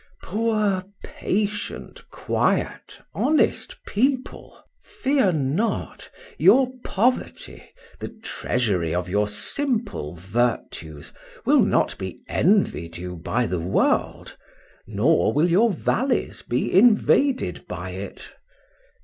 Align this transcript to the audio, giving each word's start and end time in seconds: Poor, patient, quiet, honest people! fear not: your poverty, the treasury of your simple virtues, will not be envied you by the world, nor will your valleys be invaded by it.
Poor, 0.23 0.83
patient, 1.05 2.09
quiet, 2.09 2.99
honest 3.13 3.77
people! 3.85 4.63
fear 4.81 5.31
not: 5.31 6.09
your 6.39 6.71
poverty, 6.83 7.71
the 7.99 8.07
treasury 8.07 8.95
of 8.95 9.07
your 9.07 9.27
simple 9.27 10.15
virtues, 10.15 11.13
will 11.45 11.61
not 11.63 11.95
be 11.99 12.19
envied 12.27 12.97
you 12.97 13.15
by 13.15 13.45
the 13.45 13.59
world, 13.59 14.35
nor 14.87 15.31
will 15.33 15.51
your 15.51 15.71
valleys 15.71 16.41
be 16.41 16.73
invaded 16.73 17.67
by 17.67 17.91
it. 17.91 18.33